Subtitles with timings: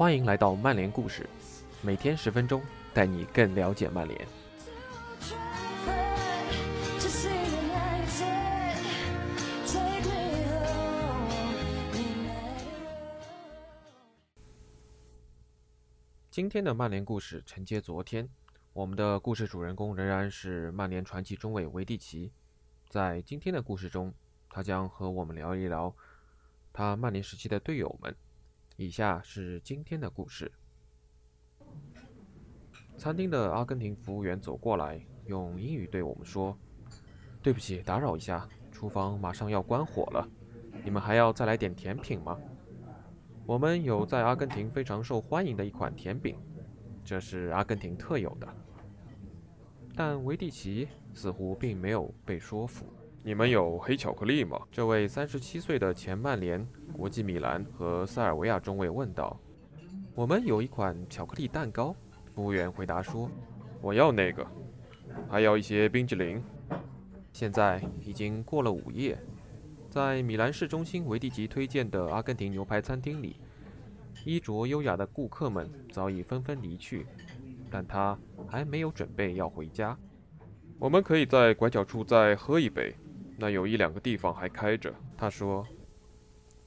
[0.00, 1.28] 欢迎来到曼联故事，
[1.82, 2.62] 每天十分钟，
[2.94, 4.26] 带你更了解曼联。
[16.30, 18.26] 今天的曼联故事承接昨天，
[18.72, 22.32] 我们的故事主人公仍然是曼联传奇中卫维蒂奇。
[22.88, 24.14] 在今天的故事中，
[24.48, 25.94] 他将和我们聊一聊
[26.72, 28.16] 他曼联时期的队友们。
[28.80, 30.50] 以下是今天的故事。
[32.96, 36.56] 餐厅的阿根廷服务员走过来，用英语对我们说
[37.44, 40.26] ：“对不起，打扰一下，厨房马上要关火了，
[40.82, 42.38] 你们还要再来点甜品吗？
[43.44, 46.38] 我们有在阿根廷非常受欢迎的一款甜饼，
[47.04, 48.48] 这是阿根廷特有的。”
[49.94, 52.86] 但维蒂奇似乎并没有被说服。
[53.22, 54.58] 你们有黑巧克力吗？
[54.72, 56.66] 这位三十七岁的前曼联、
[57.00, 59.40] 国际米兰和塞尔维亚中卫问道。
[60.14, 61.96] 我们有一款巧克力蛋糕。
[62.34, 63.30] 服务员回答说
[63.80, 64.46] ：“我要那个，
[65.26, 66.42] 还要一些冰淇淋。”
[67.32, 69.18] 现在已经过了午夜，
[69.88, 73.36] 在米兰市中心维蒂奇推荐的阿根廷牛排餐厅里，
[74.26, 77.06] 衣着优雅的顾客们早已纷纷离去，
[77.70, 79.96] 但他还没有准备要回家。
[80.78, 82.94] 我们可以在拐角处再喝一杯。
[83.38, 85.66] 那有一两个地方还开着，他说。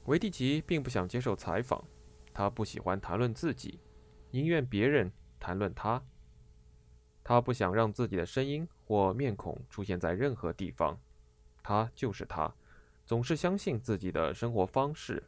[0.05, 1.81] 维蒂奇并不想接受采访，
[2.33, 3.79] 他不喜欢谈论自己，
[4.31, 6.03] 宁愿别人谈论他。
[7.23, 10.99] 他不想让自己的声音或面孔出现在任何地方。
[11.61, 12.53] 他就是他，
[13.05, 15.23] 总是相信自己的生活方式。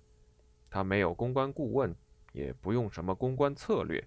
[0.70, 1.96] 他没有公关顾问，
[2.34, 4.06] 也不用什么公关策略，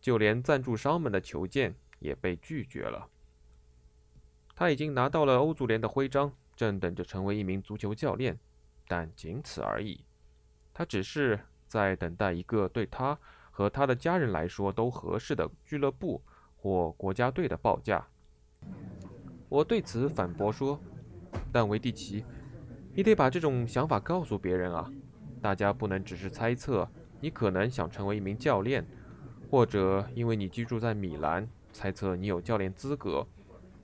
[0.00, 3.10] 就连赞助商们的求见也被拒绝了。
[4.54, 6.32] 他已经拿到了欧足联的徽章。
[6.56, 8.36] 正等着成为一名足球教练，
[8.88, 10.02] 但仅此而已。
[10.72, 13.18] 他只是在等待一个对他
[13.50, 16.22] 和他的家人来说都合适的俱乐部
[16.56, 18.08] 或国家队的报价。
[19.48, 20.80] 我对此反驳说
[21.52, 22.24] ：“但维蒂奇，
[22.94, 24.90] 你得把这种想法告诉别人啊！
[25.40, 26.88] 大家不能只是猜测
[27.20, 28.86] 你可能想成为一名教练，
[29.50, 33.26] 或者因为你居住在米兰，猜测你有教练资格。”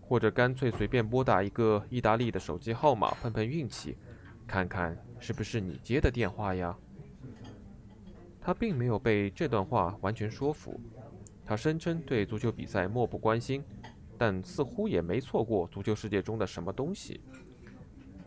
[0.06, 3.96] 或者干脆随便拨打一个意大利的手机号码碰碰运气，
[4.46, 6.76] 看看是不是你接的电话呀？
[8.40, 10.80] 他并没有被这段话完全说服。
[11.44, 13.62] 他声称对足球比赛漠不关心，
[14.16, 17.20] 但似乎也没错过足球世界中的什么东西。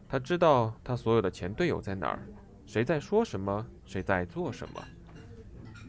[0.07, 2.19] 他知道他所有的前队友在哪儿，
[2.66, 4.84] 谁在说什么，谁在做什么。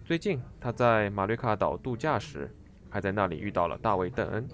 [0.05, 2.51] 最近他在马略卡岛度假时，
[2.89, 4.49] 还在那里遇到了大卫·邓恩。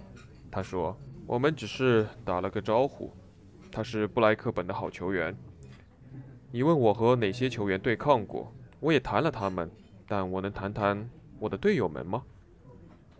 [0.51, 0.97] 他说。
[1.27, 3.11] 我们只是打了个招呼，
[3.73, 5.35] 他是布莱克本的好球员。
[6.55, 9.69] 你问我和哪些球员对抗过，我也谈了他们，
[10.07, 11.11] 但我能谈谈
[11.41, 12.23] 我的队友们吗？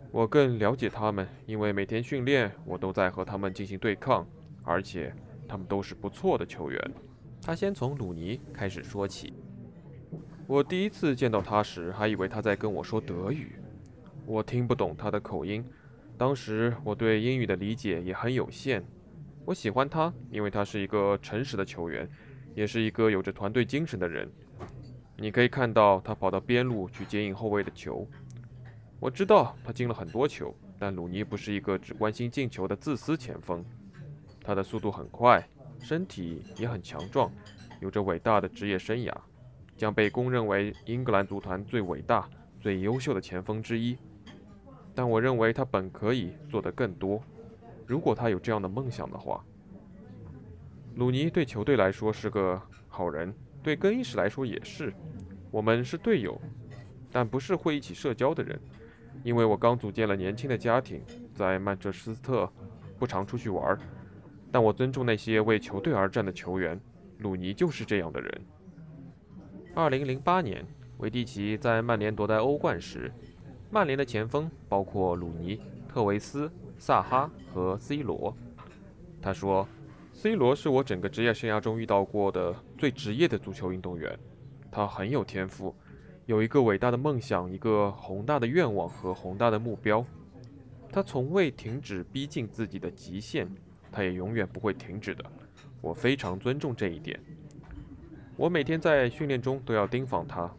[0.09, 4.25] 我更了解他们，因为每天训练我都在和他们进行对抗，
[4.63, 5.13] 而且
[5.49, 6.91] 他们都是不错的球员。
[7.41, 9.33] 他先从鲁尼开始说起。
[10.47, 13.59] 我第一次见到他时，还以为他在跟我说德语，
[14.25, 15.61] 我听不懂他的口音。
[16.17, 18.81] 当时我对英语的理解也很有限。
[19.43, 22.09] 我喜欢他，因为他是一个诚实的球员，
[22.55, 24.31] 也是一个有着团队精神的人。
[25.17, 28.07] 你可以看到他跑到边路去接应后卫的球。
[28.99, 33.63] 我知道他进了很多球，但鲁尼不是一个只关心进球的自私前锋。
[34.41, 35.45] 他的速度很快，
[35.79, 37.31] 身体也很强壮，
[37.81, 39.13] 有着伟大的职业生涯，
[39.77, 42.29] 将被公认为英格兰足坛最伟大、
[42.59, 43.97] 最优秀的前锋之一。
[44.93, 47.21] 但我认为他本可以做得更多，
[47.85, 49.43] 如果他有这样的梦想的话。
[50.95, 54.93] 鲁尼对球队来说是个好人，对更衣室来说也是。
[55.51, 56.39] 我们是队友，
[57.11, 58.57] 但不是会一起社交的人。
[59.21, 61.01] 因为我刚组建了年轻的家庭，
[61.33, 62.49] 在曼彻斯特
[62.97, 63.77] 不常出去玩。
[64.51, 66.79] 但我尊重那些为球队而战的球员。
[67.19, 68.41] 鲁尼就是这样的人。
[69.73, 70.65] 二零零八年，
[70.99, 73.11] 维蒂奇在曼联夺得欧冠时。
[73.69, 75.59] 曼联的前锋包括鲁尼、
[75.89, 78.33] 特维斯、萨哈和 C 罗。
[79.21, 79.67] 他说
[80.15, 84.17] ：“C 罗是我整个职业生涯中遇到过的最职业的足球运动员。
[84.71, 85.75] 他很有天赋，
[86.25, 90.03] 有一个伟大的梦想，一个宏大的愿望和宏大的目标。
[90.89, 93.45] 他从未停止逼近自己的极限，
[93.91, 95.23] 他也永远不会停止的。
[95.81, 97.19] 我非常尊重这一点。
[98.37, 100.49] 我每天在训练中都要盯防他，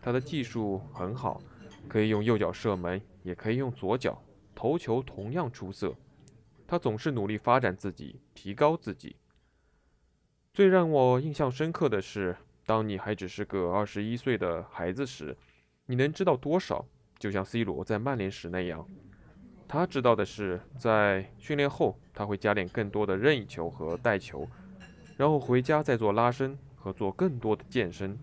[0.00, 1.40] 他的技术很好。”
[1.88, 4.16] 可以用右脚射门，也可以用左脚
[4.54, 5.92] 投球，同样出色。
[6.72, 9.14] 他总是努力发展自己，提高自己。
[10.54, 12.34] 最让我印象深刻的是，
[12.64, 15.36] 当你还只是个二十一岁的孩子时，
[15.84, 16.82] 你能知道多少？
[17.18, 18.88] 就像 C 罗在曼联时那样，
[19.68, 24.48] 他知道的是，在训练后他会加练更多的任意球和带球，
[25.18, 28.18] 然后回家再做拉伸和做更多的健身。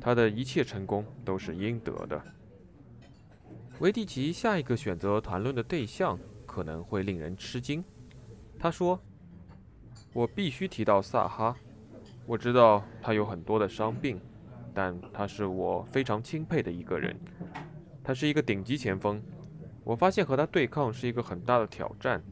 [0.00, 2.24] 他的一切成功都是应得的。
[3.80, 6.18] 维蒂奇下一个选择谈论的对象
[6.56, 7.84] 可能会令人吃惊。
[8.58, 8.98] 他说
[10.14, 11.54] ：“我必须提到萨哈。
[12.24, 14.18] 我知道他有很多的伤病，
[14.72, 17.14] 但他是我非常钦佩的一个人。
[18.02, 19.22] 他是一个顶级前锋。
[19.84, 22.22] 我发现和他对抗是一个很大的挑战。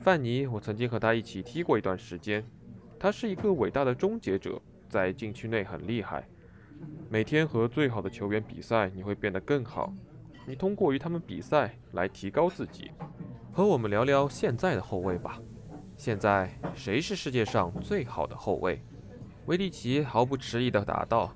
[0.00, 2.42] 范尼，我曾经和他一起踢过一段时间。
[2.98, 4.58] 他是一个伟大的终结者，
[4.88, 6.26] 在禁区内很厉害。
[7.10, 9.92] 每天和最好的球员比赛，你会变得更好。”
[10.46, 12.90] 你通过与他们比赛来提高自己。
[13.56, 15.40] 和我们聊聊现在的后卫吧。
[15.96, 18.82] 现在谁是世界上最好的后卫？
[19.46, 21.32] 维利奇毫不迟疑地答道：“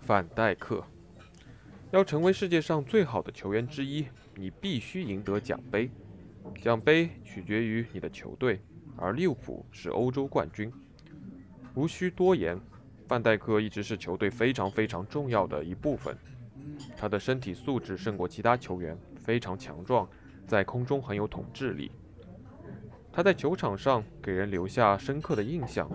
[0.00, 0.82] 范戴克。
[1.90, 5.90] 要成为世界上最好的球员之一，你必须赢得奖杯。
[6.58, 8.62] 奖杯取决于你的球队，
[8.96, 10.72] 而利物浦是欧洲冠军。
[11.74, 12.58] 无需多言，
[13.06, 16.16] 范戴克一直是球队非常非常重要的一部分。”
[16.96, 20.08] 他的身体素质胜过其他球员，非常强壮，
[20.48, 21.92] 在空中很有统治力。
[23.12, 25.88] 他在球场上给人留下深刻的印象。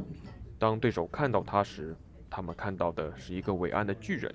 [0.59, 1.95] 当对手看到他时，
[2.29, 4.31] 他们看到的是一个伟岸的巨人；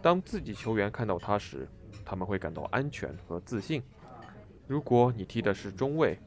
[0.00, 1.68] 当自己球员看到他时，
[2.04, 3.82] 他们会感到安全和自信。
[4.66, 6.18] 如果你踢的是中卫，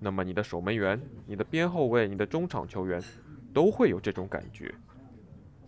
[0.00, 3.02] 那么你的守门员、你的边后卫、你的中场球员
[3.52, 4.74] 都会有这种感觉。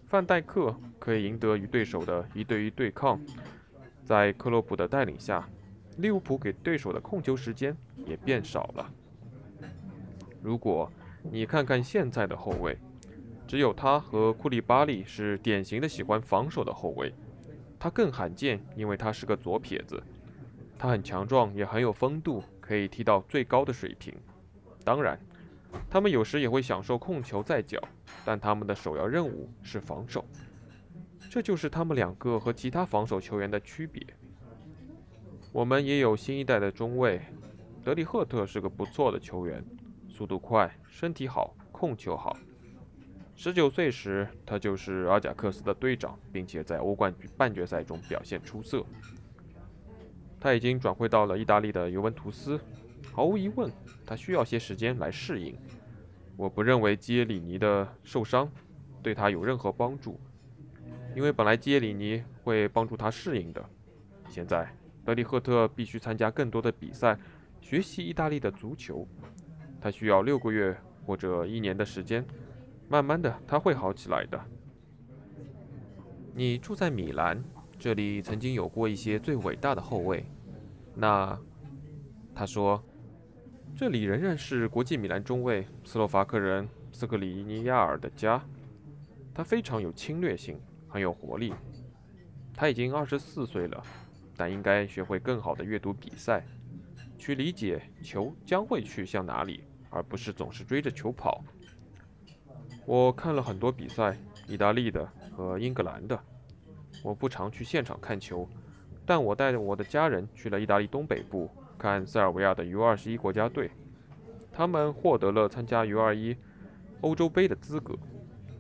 [0.06, 3.20] 范戴克可以赢得与对手的一对一对抗，
[4.04, 5.48] 在克洛普的带领下，
[5.96, 7.76] 利物浦给对手的控球时间
[8.06, 8.92] 也变少了。
[10.42, 10.90] 如果
[11.22, 12.76] 你看看现在的后卫，
[13.46, 17.12] 只有他和库利巴利是典型的喜欢防守的后卫。
[17.78, 20.02] 他更罕见，因为他是个左撇子。
[20.78, 24.14] 他很强壮，也很有风度，可以踢到最高的水平。
[24.84, 25.18] 当然，
[25.90, 27.80] 他们有时也会享受控球在脚。
[28.24, 30.24] 但他们的首要任务是防守，
[31.30, 34.04] 这就是他们两个和其他防守球员的区别。
[35.56, 37.18] 我们也有新一代的中卫，
[37.82, 39.64] 德里赫特是个不错的球员，
[40.06, 42.36] 速度快，身体好，控球好。
[43.34, 48.84] 十九岁时，他就是阿贾克斯的队长，并且在欧冠半决赛中表现出色。
[50.38, 52.60] 他已经转会到了意大利的尤文图斯，
[53.10, 53.72] 毫无疑问，
[54.04, 55.56] 他需要些时间来适应。
[56.36, 58.46] 我不认为基耶里尼的受伤
[59.02, 60.20] 对他有任何帮助，
[61.14, 63.64] 因为本来基耶里尼会帮助他适应的。
[64.28, 64.70] 现在
[65.06, 67.16] 德里赫特必须参加更多的比赛，
[67.60, 69.06] 学习意大利的足球。
[69.80, 70.76] 他需要六个月
[71.06, 72.26] 或者一年的时间，
[72.88, 74.38] 慢慢的他会好起来的。
[76.34, 77.42] 你住在米兰，
[77.78, 80.24] 这里曾经有过一些最伟大的后卫。
[80.94, 81.38] 那，
[82.34, 82.82] 他说。
[83.78, 88.42] 这里仍然是国际米兰中卫斯洛伐克人斯克里尼亚尔的家。
[89.34, 91.52] 他非常有侵略性，很有活力。
[92.54, 93.84] 他已经二十四岁了，
[94.36, 96.44] 但应该学会更好的阅读比赛，
[97.18, 101.42] 去理解球将会去向哪里，而不是总是追着球跑。
[102.84, 104.16] 我看了很多比赛，
[104.46, 106.18] 意大利的和英格兰的。
[107.02, 108.48] 我不常去现场看球，
[109.04, 111.50] 但我带着我的家人去了意大利东北部。
[111.78, 113.70] 看塞尔维亚的 U21 国家队，
[114.50, 116.36] 他们获得了参加 U21
[117.02, 117.94] 欧洲杯的资格。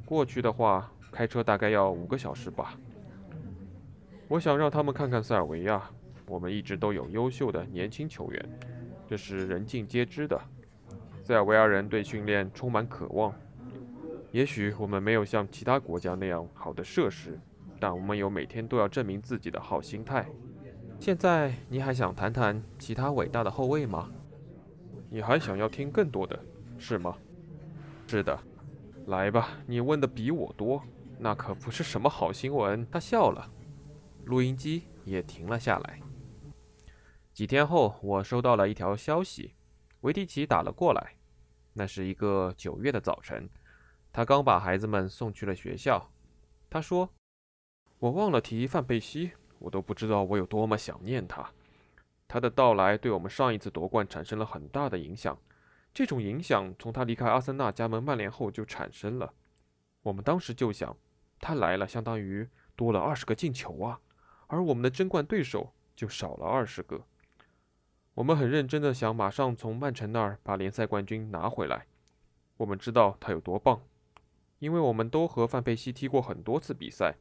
[0.04, 2.78] 过去的话，开车大概要五个小时吧。
[4.28, 5.82] 我想让他们看看塞尔维亚。
[6.26, 8.58] 我们一直都有优秀的年轻球员，
[9.06, 10.36] 这是人尽皆知的。
[11.22, 13.32] 塞尔维亚人对训练充满渴望。
[14.32, 17.38] 也许我们没有像其他国家那样好的设施，
[17.78, 20.26] 但我们有每天都要证明自己的好心态。
[20.98, 24.10] 现在你还想谈谈其他伟大的后卫吗？
[25.08, 26.36] 你还想要听更多的，
[26.76, 27.14] 是吗？
[28.08, 28.36] 是的，
[29.06, 30.82] 来吧，你问的比我多，
[31.18, 32.84] 那可不是什么好新闻。
[32.90, 33.48] 他笑了，
[34.26, 36.00] 录音机也停了下来。
[37.32, 39.54] 几天后，我收到了一条消息，
[40.00, 41.14] 维蒂奇打了过来。
[41.74, 43.48] 那是一个九月的早晨，
[44.12, 46.10] 他刚把孩子们送去了学校。
[46.68, 47.08] 他说
[48.00, 51.50] ：“我忘了提范佩西。”我都不知道我有多么想念他。
[52.28, 55.38] 他的到来对我们上一次夺冠产生了很大的影响。
[55.94, 59.32] 这种影响从他离开阿森纳加盟曼联后就产生了。
[60.02, 60.94] 我们当时就想，
[61.40, 63.98] 他来了相当于多了二十个进球啊，
[64.48, 67.04] 而我们的争冠对手就少了二十个。
[68.14, 71.86] 我们很认真的想马上从曼城那儿把联赛冠军拿回来。
[72.56, 73.82] 我们知道他有多棒，
[74.58, 77.16] 因为我们都和范佩西踢过很多次比赛。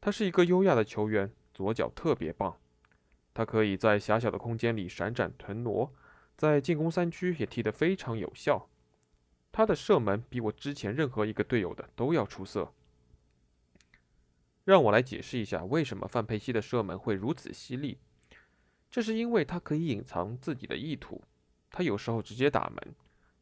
[0.00, 2.56] 他是一个优雅的球员，左脚特别棒，
[3.34, 5.92] 他可以在狭小的空间里闪展腾挪，
[6.36, 8.68] 在进攻三区也踢得非常有效。
[9.50, 12.72] 他的射门比我之前任何一个队友的都要出色。
[14.66, 18.00] 让我来解释一下为什么范佩西的射门会如此犀利。
[18.90, 21.22] 这是因为他可以隐藏自己的意图，
[21.70, 22.94] 他有时候直接打门，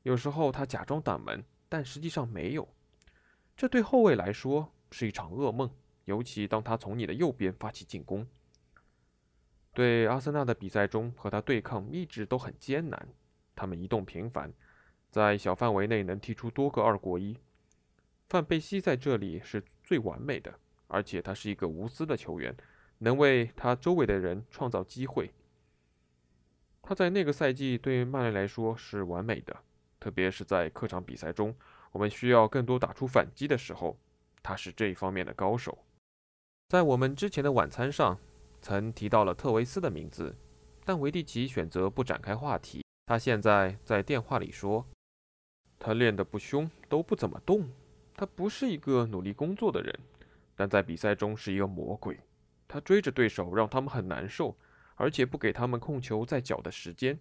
[0.03, 2.69] 有时候他假装挡门，但实际上没有。
[3.57, 5.71] 这对后卫来说是一场噩梦，
[6.05, 8.27] 尤其当他从你的右边发起进攻。
[9.73, 13.09] 对阿森纳的比赛中和他对抗一直都很艰难，
[13.57, 14.53] 他们移动频繁，
[15.11, 17.39] 在小范围内能踢出多个二过一。
[18.29, 22.55] 范佩西在这里是最完美的，而且他是一个无私的球员。
[22.99, 25.31] 能为他周围的人创造机会。
[26.81, 29.55] 他在那个赛季对曼联来说是完美的，
[29.99, 31.55] 特别是在客场比赛中，
[31.91, 33.99] 我们需要更多打出反击的时候，
[34.43, 35.77] 他是这一方面的高手。
[36.69, 38.19] 在我们之前的晚餐上，
[38.63, 40.35] 曾提到了特维斯的名字，
[40.85, 42.85] 但维蒂奇选择不展开话题。
[43.07, 44.87] 他现在在电话里说
[45.79, 47.69] ：“他练得不凶，都不怎么动。
[48.15, 49.99] 他不是一个努力工作的人，
[50.57, 52.19] 但在比赛中是一个魔鬼。”
[52.67, 54.57] 他追着对手，让他们很难受，
[54.97, 57.19] 而且不给他们控球在脚的时间。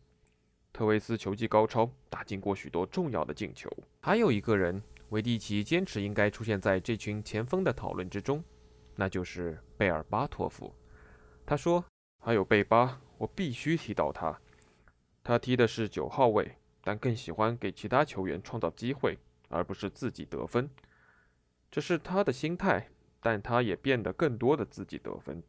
[0.71, 3.69] 特维斯球技高超，打进过许多重要的进球。
[4.01, 8.43] 还有一个人，维蒂奇坚持应该出现在这群前锋的讨论之中，
[8.95, 10.73] 那就是贝尔巴托夫。
[11.45, 11.85] 他说
[12.19, 14.39] ：“还有贝巴，我必须提到他。
[15.23, 20.67] 他踢的是九号位，但更喜欢给其他球员创造机会，而不是自己得分。
[21.69, 22.89] 这是他的心态。”
[23.23, 25.41] 但他也变得更多的自己得分，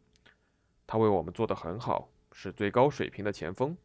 [0.86, 3.76] 他为我们做得很好，是最高水平的前锋。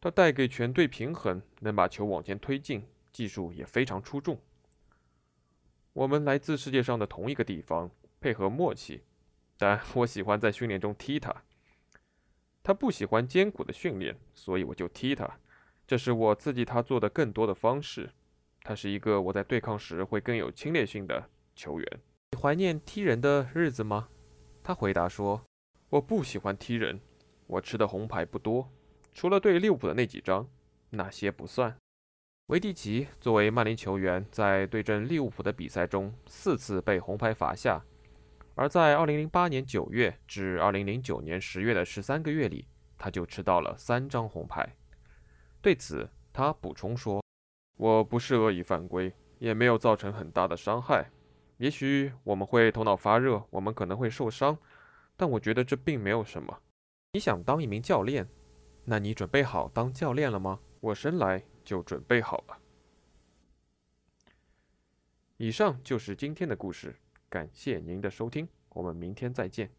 [0.00, 4.40] 他带给全队平衡，能把球往前推进，技术也非常出众。
[5.92, 9.02] 我们来自世界上的同一个地方，配合默契。
[9.56, 11.34] 但我喜欢在训练中踢他。
[12.62, 15.40] 他不喜欢艰苦的训练，所以我就踢他。
[15.84, 18.10] 这是我刺激他做的更多的方式。
[18.62, 22.00] 他是一个我在对抗时会更有侵略性的球员。
[22.40, 24.08] 怀念踢人的日子吗？
[24.62, 25.42] 他回答说
[25.90, 27.00] ：“我不喜欢踢人，
[27.48, 28.70] 我吃的红牌不多，
[29.12, 30.48] 除了对利物浦的那几张，
[30.90, 31.76] 那些不算。”
[32.46, 37.84] 维蒂奇作为曼联球员，在对阵利物浦的比赛中四次被红牌罚下，
[38.54, 44.76] 而在2008年9月至2009年10月的十三个月里，他就吃到了三张红牌。
[45.60, 47.20] 对此，他补充说
[47.76, 51.10] ：“我不是恶意犯规，也没有造成很大的伤害。”
[51.58, 54.58] 也许我们会头脑发热，我们可能会受伤，
[55.16, 56.60] 但我觉得这并没有什么。
[57.12, 58.28] 你想当一名教练，
[58.84, 60.60] 那你准备好当教练了吗？
[60.80, 62.58] 我生来就准备好了。
[65.36, 66.94] 以上就是今天的故事，
[67.28, 69.70] 感谢您的收听，我们明天再见。